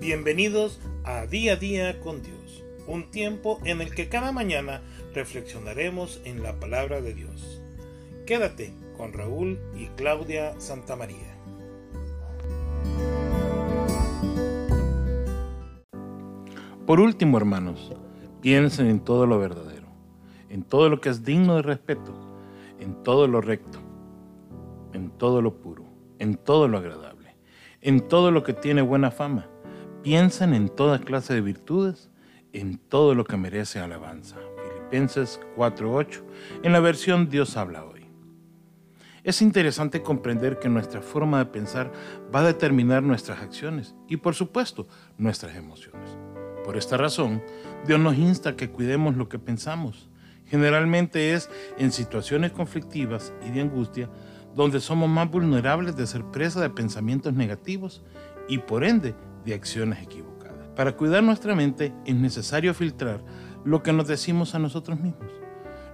Bienvenidos 0.00 0.80
a 1.04 1.26
Día 1.26 1.52
a 1.52 1.56
Día 1.56 2.00
con 2.00 2.22
Dios, 2.22 2.64
un 2.86 3.10
tiempo 3.10 3.60
en 3.64 3.82
el 3.82 3.94
que 3.94 4.08
cada 4.08 4.32
mañana 4.32 4.80
reflexionaremos 5.12 6.22
en 6.24 6.42
la 6.42 6.58
palabra 6.58 7.02
de 7.02 7.12
Dios. 7.12 7.60
Quédate 8.26 8.72
con 8.96 9.12
Raúl 9.12 9.60
y 9.76 9.88
Claudia 9.96 10.58
Santamaría. 10.58 11.36
Por 16.86 16.98
último, 16.98 17.36
hermanos, 17.36 17.92
piensen 18.40 18.86
en 18.86 19.00
todo 19.00 19.26
lo 19.26 19.38
verdadero, 19.38 19.88
en 20.48 20.62
todo 20.62 20.88
lo 20.88 21.02
que 21.02 21.10
es 21.10 21.24
digno 21.24 21.56
de 21.56 21.62
respeto, 21.62 22.14
en 22.78 23.02
todo 23.02 23.28
lo 23.28 23.42
recto, 23.42 23.78
en 24.94 25.10
todo 25.10 25.42
lo 25.42 25.60
puro, 25.60 25.84
en 26.18 26.36
todo 26.36 26.68
lo 26.68 26.78
agradable, 26.78 27.36
en 27.82 28.08
todo 28.08 28.30
lo 28.30 28.42
que 28.42 28.54
tiene 28.54 28.80
buena 28.80 29.10
fama 29.10 29.46
piensan 30.02 30.54
en 30.54 30.68
toda 30.68 31.00
clase 31.00 31.34
de 31.34 31.40
virtudes, 31.40 32.10
en 32.52 32.78
todo 32.78 33.14
lo 33.14 33.24
que 33.24 33.36
merece 33.36 33.80
alabanza. 33.80 34.36
Filipenses 34.62 35.40
4:8, 35.56 36.22
en 36.62 36.72
la 36.72 36.80
versión 36.80 37.28
Dios 37.28 37.56
habla 37.56 37.84
hoy. 37.84 38.06
Es 39.22 39.42
interesante 39.42 40.02
comprender 40.02 40.58
que 40.58 40.70
nuestra 40.70 41.02
forma 41.02 41.38
de 41.38 41.46
pensar 41.46 41.92
va 42.34 42.40
a 42.40 42.46
determinar 42.46 43.02
nuestras 43.02 43.40
acciones 43.42 43.94
y 44.08 44.16
por 44.16 44.34
supuesto 44.34 44.88
nuestras 45.18 45.56
emociones. 45.56 46.16
Por 46.64 46.78
esta 46.78 46.96
razón, 46.96 47.42
Dios 47.86 48.00
nos 48.00 48.16
insta 48.16 48.50
a 48.50 48.56
que 48.56 48.70
cuidemos 48.70 49.16
lo 49.16 49.28
que 49.28 49.38
pensamos. 49.38 50.08
Generalmente 50.46 51.34
es 51.34 51.50
en 51.78 51.92
situaciones 51.92 52.52
conflictivas 52.52 53.32
y 53.46 53.50
de 53.50 53.60
angustia 53.60 54.10
donde 54.54 54.80
somos 54.80 55.08
más 55.08 55.30
vulnerables 55.30 55.94
de 55.96 56.06
ser 56.06 56.24
presa 56.24 56.60
de 56.60 56.70
pensamientos 56.70 57.34
negativos 57.34 58.02
y 58.48 58.58
por 58.58 58.84
ende 58.84 59.14
de 59.44 59.54
acciones 59.54 60.02
equivocadas. 60.02 60.68
Para 60.76 60.96
cuidar 60.96 61.22
nuestra 61.22 61.54
mente 61.54 61.92
es 62.06 62.14
necesario 62.14 62.74
filtrar 62.74 63.22
lo 63.64 63.82
que 63.82 63.92
nos 63.92 64.06
decimos 64.06 64.54
a 64.54 64.58
nosotros 64.58 64.98
mismos, 64.98 65.30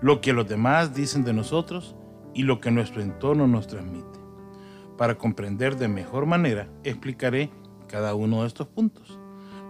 lo 0.00 0.20
que 0.20 0.32
los 0.32 0.48
demás 0.48 0.94
dicen 0.94 1.24
de 1.24 1.32
nosotros 1.32 1.94
y 2.34 2.42
lo 2.42 2.60
que 2.60 2.70
nuestro 2.70 3.02
entorno 3.02 3.46
nos 3.46 3.66
transmite. 3.66 4.18
Para 4.96 5.16
comprender 5.16 5.76
de 5.76 5.88
mejor 5.88 6.26
manera, 6.26 6.68
explicaré 6.84 7.50
cada 7.88 8.14
uno 8.14 8.42
de 8.42 8.48
estos 8.48 8.66
puntos. 8.66 9.18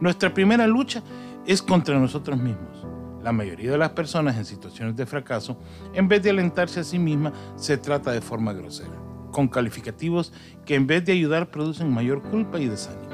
Nuestra 0.00 0.32
primera 0.32 0.66
lucha 0.66 1.02
es 1.46 1.62
contra 1.62 1.98
nosotros 1.98 2.38
mismos. 2.38 2.86
La 3.22 3.32
mayoría 3.32 3.70
de 3.70 3.78
las 3.78 3.90
personas 3.90 4.36
en 4.36 4.44
situaciones 4.44 4.96
de 4.96 5.06
fracaso, 5.06 5.58
en 5.94 6.08
vez 6.08 6.22
de 6.22 6.30
alentarse 6.30 6.80
a 6.80 6.84
sí 6.84 6.98
misma, 6.98 7.32
se 7.56 7.76
trata 7.78 8.10
de 8.10 8.20
forma 8.20 8.52
grosera, 8.52 8.98
con 9.30 9.46
calificativos 9.46 10.32
que 10.66 10.74
en 10.74 10.86
vez 10.86 11.04
de 11.04 11.12
ayudar 11.12 11.50
producen 11.50 11.92
mayor 11.92 12.22
culpa 12.22 12.58
y 12.58 12.66
desánimo. 12.66 13.11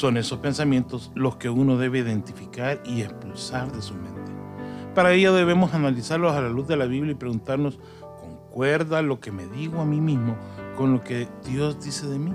Son 0.00 0.16
esos 0.16 0.38
pensamientos 0.38 1.12
los 1.14 1.36
que 1.36 1.50
uno 1.50 1.76
debe 1.76 1.98
identificar 1.98 2.82
y 2.86 3.02
expulsar 3.02 3.70
de 3.70 3.82
su 3.82 3.92
mente. 3.92 4.32
Para 4.94 5.12
ello 5.12 5.34
debemos 5.34 5.74
analizarlos 5.74 6.32
a 6.32 6.40
la 6.40 6.48
luz 6.48 6.66
de 6.66 6.78
la 6.78 6.86
Biblia 6.86 7.12
y 7.12 7.16
preguntarnos, 7.16 7.78
¿concuerda 8.18 9.02
lo 9.02 9.20
que 9.20 9.30
me 9.30 9.46
digo 9.46 9.78
a 9.78 9.84
mí 9.84 10.00
mismo 10.00 10.38
con 10.74 10.94
lo 10.94 11.04
que 11.04 11.28
Dios 11.44 11.84
dice 11.84 12.06
de 12.06 12.18
mí? 12.18 12.32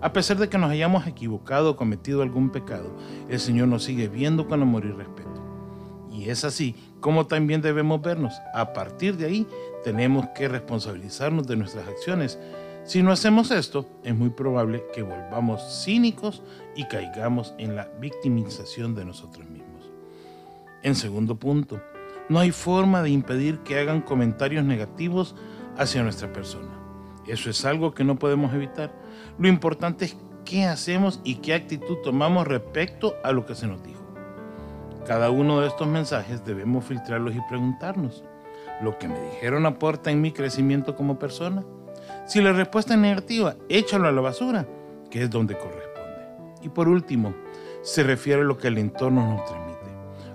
A 0.00 0.12
pesar 0.12 0.36
de 0.36 0.48
que 0.48 0.56
nos 0.56 0.70
hayamos 0.70 1.08
equivocado 1.08 1.72
o 1.72 1.76
cometido 1.76 2.22
algún 2.22 2.50
pecado, 2.50 2.96
el 3.28 3.40
Señor 3.40 3.66
nos 3.66 3.82
sigue 3.82 4.06
viendo 4.06 4.46
con 4.46 4.62
amor 4.62 4.84
y 4.84 4.92
respeto. 4.92 5.42
Y 6.12 6.30
es 6.30 6.44
así 6.44 6.76
como 7.00 7.26
también 7.26 7.60
debemos 7.60 8.02
vernos. 8.02 8.34
A 8.54 8.72
partir 8.72 9.16
de 9.16 9.26
ahí 9.26 9.48
tenemos 9.82 10.26
que 10.36 10.46
responsabilizarnos 10.46 11.48
de 11.48 11.56
nuestras 11.56 11.88
acciones 11.88 12.38
si 12.84 13.02
no 13.02 13.12
hacemos 13.12 13.50
esto, 13.50 13.86
es 14.02 14.14
muy 14.14 14.28
probable 14.28 14.84
que 14.92 15.02
volvamos 15.02 15.82
cínicos 15.84 16.42
y 16.76 16.84
caigamos 16.84 17.54
en 17.56 17.76
la 17.76 17.88
victimización 17.98 18.94
de 18.94 19.06
nosotros 19.06 19.48
mismos. 19.48 19.90
En 20.82 20.94
segundo 20.94 21.36
punto, 21.36 21.80
no 22.28 22.38
hay 22.38 22.50
forma 22.50 23.02
de 23.02 23.08
impedir 23.08 23.60
que 23.60 23.78
hagan 23.78 24.02
comentarios 24.02 24.66
negativos 24.66 25.34
hacia 25.78 26.02
nuestra 26.02 26.30
persona. 26.30 26.78
Eso 27.26 27.48
es 27.48 27.64
algo 27.64 27.94
que 27.94 28.04
no 28.04 28.18
podemos 28.18 28.52
evitar. 28.52 28.92
Lo 29.38 29.48
importante 29.48 30.04
es 30.04 30.16
qué 30.44 30.66
hacemos 30.66 31.20
y 31.24 31.36
qué 31.36 31.54
actitud 31.54 31.96
tomamos 32.04 32.46
respecto 32.46 33.16
a 33.24 33.32
lo 33.32 33.46
que 33.46 33.54
se 33.54 33.66
nos 33.66 33.82
dijo. 33.82 34.04
Cada 35.06 35.30
uno 35.30 35.60
de 35.60 35.68
estos 35.68 35.88
mensajes 35.88 36.44
debemos 36.44 36.84
filtrarlos 36.84 37.34
y 37.34 37.40
preguntarnos, 37.48 38.24
¿lo 38.82 38.98
que 38.98 39.08
me 39.08 39.18
dijeron 39.20 39.64
aporta 39.64 40.10
en 40.10 40.20
mi 40.20 40.32
crecimiento 40.32 40.96
como 40.96 41.18
persona? 41.18 41.64
Si 42.26 42.40
la 42.40 42.52
respuesta 42.54 42.94
es 42.94 43.00
negativa, 43.00 43.54
échalo 43.68 44.08
a 44.08 44.12
la 44.12 44.22
basura, 44.22 44.66
que 45.10 45.24
es 45.24 45.30
donde 45.30 45.58
corresponde. 45.58 46.24
Y 46.62 46.70
por 46.70 46.88
último, 46.88 47.34
se 47.82 48.02
refiere 48.02 48.40
a 48.40 48.44
lo 48.44 48.56
que 48.56 48.68
el 48.68 48.78
entorno 48.78 49.28
nos 49.28 49.44
transmite. 49.44 49.74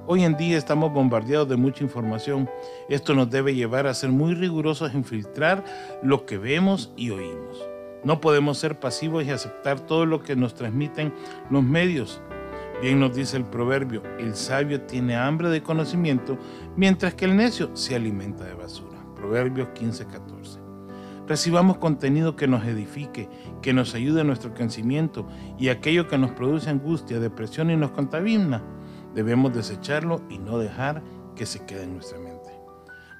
Hoy 0.06 0.24
en 0.24 0.38
día 0.38 0.58
estamos 0.58 0.94
bombardeados 0.94 1.50
de 1.50 1.56
mucha 1.56 1.84
información. 1.84 2.48
Esto 2.90 3.16
nos 3.16 3.32
debe 3.32 3.56
llevar 3.56 3.88
a 3.88 3.96
ser 3.96 4.12
muy 4.12 4.36
rigurosos 4.36 4.94
en 4.94 5.04
filtrar 5.04 5.64
lo 6.04 6.28
que 6.28 6.38
vemos 6.38 6.94
y 6.96 7.10
oímos. 7.10 7.68
No 8.04 8.22
podemos 8.22 8.60
ser 8.60 8.80
pasivos 8.80 9.26
y 9.26 9.32
aceptar 9.32 9.80
todo 9.80 10.06
lo 10.06 10.22
que 10.22 10.36
nos 10.36 10.54
transmiten 10.54 11.12
los 11.50 11.64
medios. 11.64 12.22
Bien 12.84 13.00
nos 13.00 13.16
dice 13.16 13.36
el 13.36 13.46
proverbio, 13.46 14.04
el 14.20 14.36
sabio 14.36 14.82
tiene 14.82 15.16
hambre 15.16 15.50
de 15.50 15.64
conocimiento, 15.64 16.38
mientras 16.76 17.16
que 17.16 17.26
el 17.26 17.36
necio 17.36 17.76
se 17.76 17.96
alimenta 17.96 18.46
de 18.46 18.54
basura. 18.54 19.00
Proverbios 19.16 19.70
15:14. 19.70 20.69
Recibamos 21.30 21.78
contenido 21.78 22.36
que 22.36 22.48
nos 22.48 22.66
edifique, 22.66 23.30
que 23.62 23.72
nos 23.72 23.94
ayude 23.94 24.22
en 24.22 24.28
nuestro 24.28 24.56
crecimiento 24.56 25.30
y 25.60 25.70
aquello 25.70 26.08
que 26.08 26.18
nos 26.18 26.32
produce 26.32 26.72
angustia, 26.72 27.20
depresión 27.20 27.70
y 27.70 27.78
nos 27.78 27.92
contamina, 27.92 28.64
debemos 29.14 29.54
desecharlo 29.54 30.24
y 30.28 30.40
no 30.40 30.58
dejar 30.58 31.04
que 31.36 31.46
se 31.46 31.64
quede 31.68 31.84
en 31.84 31.94
nuestra 31.94 32.18
mente. 32.18 32.50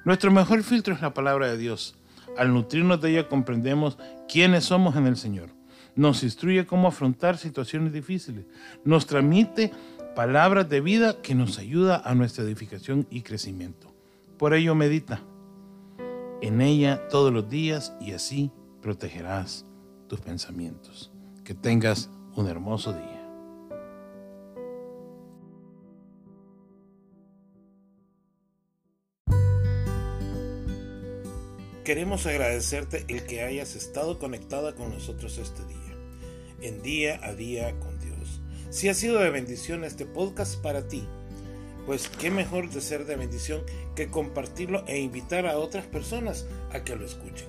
Nuestro 0.04 0.32
mejor 0.32 0.64
filtro 0.64 0.92
es 0.92 1.00
la 1.00 1.14
palabra 1.14 1.46
de 1.46 1.56
Dios. 1.56 1.94
Al 2.36 2.52
nutrirnos 2.52 3.00
de 3.00 3.10
ella 3.10 3.28
comprendemos 3.28 3.96
quiénes 4.28 4.64
somos 4.64 4.96
en 4.96 5.06
el 5.06 5.16
Señor. 5.16 5.50
Nos 5.94 6.24
instruye 6.24 6.66
cómo 6.66 6.88
afrontar 6.88 7.38
situaciones 7.38 7.92
difíciles. 7.92 8.44
Nos 8.84 9.06
transmite 9.06 9.70
palabras 10.16 10.68
de 10.68 10.80
vida 10.80 11.22
que 11.22 11.36
nos 11.36 11.60
ayuda 11.60 12.02
a 12.04 12.16
nuestra 12.16 12.42
edificación 12.42 13.06
y 13.08 13.20
crecimiento. 13.22 13.94
Por 14.36 14.52
ello 14.52 14.74
medita 14.74 15.22
en 16.42 16.60
ella 16.60 17.08
todos 17.08 17.32
los 17.32 17.48
días 17.48 17.92
y 18.00 18.12
así 18.12 18.50
protegerás 18.80 19.66
tus 20.08 20.20
pensamientos. 20.20 21.12
Que 21.44 21.54
tengas 21.54 22.10
un 22.34 22.46
hermoso 22.46 22.92
día. 22.92 23.20
Queremos 31.84 32.24
agradecerte 32.26 33.04
el 33.08 33.26
que 33.26 33.42
hayas 33.42 33.74
estado 33.74 34.18
conectada 34.18 34.74
con 34.76 34.90
nosotros 34.90 35.38
este 35.38 35.64
día, 35.64 35.96
en 36.60 36.82
día 36.82 37.18
a 37.22 37.34
día 37.34 37.78
con 37.80 37.98
Dios. 37.98 38.40
Si 38.70 38.88
ha 38.88 38.94
sido 38.94 39.18
de 39.18 39.30
bendición 39.30 39.82
este 39.84 40.06
podcast 40.06 40.62
para 40.62 40.86
ti, 40.86 41.08
pues 41.90 42.08
qué 42.08 42.30
mejor 42.30 42.70
de 42.70 42.80
ser 42.80 43.04
de 43.04 43.16
bendición 43.16 43.62
que 43.96 44.06
compartirlo 44.06 44.84
e 44.86 45.00
invitar 45.00 45.44
a 45.44 45.58
otras 45.58 45.86
personas 45.86 46.46
a 46.72 46.84
que 46.84 46.94
lo 46.94 47.04
escuchen. 47.04 47.48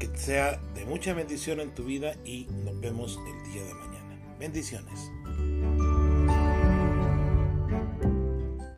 Que 0.00 0.10
sea 0.18 0.60
de 0.74 0.84
mucha 0.86 1.14
bendición 1.14 1.60
en 1.60 1.72
tu 1.72 1.84
vida 1.84 2.16
y 2.24 2.48
nos 2.64 2.80
vemos 2.80 3.16
el 3.28 3.52
día 3.52 3.62
de 3.62 3.74
mañana. 3.74 4.36
Bendiciones. 4.40 5.08